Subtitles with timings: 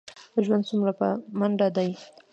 [0.45, 1.07] ژوند څومره په
[1.39, 1.89] منډه دی.